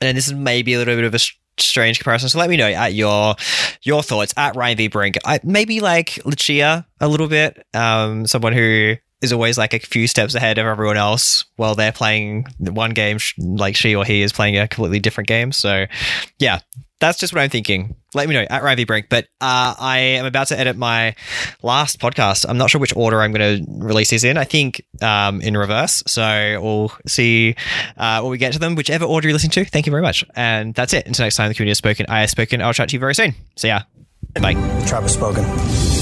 and 0.00 0.16
this 0.16 0.26
is 0.26 0.32
maybe 0.32 0.72
a 0.72 0.78
little 0.78 0.96
bit 0.96 1.04
of 1.04 1.14
a 1.14 1.18
strange 1.62 1.98
comparison. 1.98 2.28
So 2.28 2.38
let 2.38 2.50
me 2.50 2.56
know 2.56 2.68
at 2.68 2.94
your 2.94 3.34
your 3.82 4.02
thoughts 4.02 4.34
at 4.36 4.56
Ryan 4.56 4.76
V 4.76 4.88
Brink. 4.88 5.18
I, 5.24 5.40
maybe 5.42 5.80
like 5.80 6.18
Lucia 6.24 6.86
a 7.00 7.08
little 7.08 7.28
bit. 7.28 7.66
Um, 7.74 8.26
someone 8.26 8.52
who 8.52 8.96
is 9.20 9.32
always 9.32 9.58
like 9.58 9.74
a 9.74 9.78
few 9.78 10.06
steps 10.06 10.34
ahead 10.34 10.58
of 10.58 10.66
everyone 10.66 10.96
else 10.96 11.44
while 11.56 11.74
they're 11.74 11.92
playing 11.92 12.46
one 12.58 12.90
game, 12.90 13.18
like 13.38 13.76
she 13.76 13.94
or 13.94 14.04
he 14.04 14.22
is 14.22 14.32
playing 14.32 14.56
a 14.56 14.66
completely 14.66 14.98
different 14.98 15.28
game. 15.28 15.52
So, 15.52 15.86
yeah, 16.38 16.60
that's 17.00 17.18
just 17.18 17.34
what 17.34 17.40
I'm 17.40 17.50
thinking. 17.50 17.96
Let 18.14 18.28
me 18.28 18.34
know 18.34 18.46
at 18.48 18.76
V 18.76 18.84
Brink. 18.84 19.06
But 19.08 19.24
uh, 19.40 19.74
I 19.78 19.98
am 19.98 20.26
about 20.26 20.48
to 20.48 20.58
edit 20.58 20.76
my 20.76 21.14
last 21.62 21.98
podcast. 21.98 22.44
I'm 22.48 22.58
not 22.58 22.70
sure 22.70 22.80
which 22.80 22.94
order 22.94 23.20
I'm 23.20 23.32
going 23.32 23.64
to 23.64 23.72
release 23.84 24.10
these 24.10 24.24
in. 24.24 24.36
I 24.36 24.44
think 24.44 24.84
um, 25.02 25.40
in 25.40 25.56
reverse. 25.56 26.02
So 26.06 26.60
we'll 26.62 26.92
see 27.06 27.56
uh, 27.96 28.20
when 28.20 28.30
we 28.30 28.38
get 28.38 28.52
to 28.52 28.58
them, 28.58 28.74
whichever 28.74 29.04
order 29.04 29.28
you 29.28 29.34
listen 29.34 29.50
to. 29.50 29.64
Thank 29.64 29.86
you 29.86 29.90
very 29.90 30.02
much. 30.02 30.24
And 30.36 30.74
that's 30.74 30.92
it. 30.92 31.06
Until 31.06 31.24
next 31.24 31.36
time, 31.36 31.48
the 31.48 31.54
community 31.54 31.70
has 31.70 31.78
spoken. 31.78 32.06
I 32.08 32.20
have 32.20 32.30
spoken. 32.30 32.60
I'll 32.62 32.72
chat 32.72 32.90
to 32.90 32.94
you 32.94 33.00
very 33.00 33.14
soon. 33.14 33.34
See 33.56 33.68
ya. 33.68 33.80
bye. 34.40 34.54
Trap 34.86 35.02
has 35.02 35.14
spoken. 35.14 35.99